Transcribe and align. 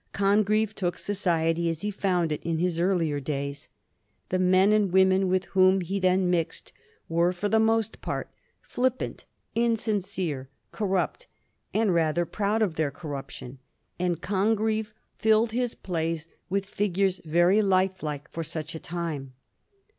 Congreve 0.13 0.73
took 0.73 0.97
society 0.97 1.69
as 1.69 1.81
he 1.81 1.91
found 1.91 2.31
it 2.31 2.41
in 2.41 2.57
his 2.57 2.79
earlier 2.79 3.19
days. 3.19 3.69
The 4.29 4.39
men 4.39 4.73
and 4.73 4.91
women 4.91 5.27
with 5.27 5.45
whom 5.53 5.81
he 5.81 5.99
then 5.99 6.27
mixed 6.27 6.73
were 7.07 7.31
for 7.31 7.47
the 7.49 7.59
most 7.59 8.01
part 8.01 8.27
flippant, 8.63 9.25
insincere, 9.53 10.49
corrupt, 10.71 11.27
and 11.71 11.93
rather 11.93 12.25
proud 12.25 12.63
of 12.63 12.77
their 12.77 12.89
corruption; 12.89 13.59
and 13.99 14.19
Congreve 14.19 14.91
filled 15.19 15.51
his 15.51 15.75
plays 15.75 16.27
with 16.49 16.65
figures 16.65 17.21
very 17.23 17.61
lifelike 17.61 18.27
for 18.31 18.43
such 18.43 18.73
a 18.73 18.79
time. 18.79 19.33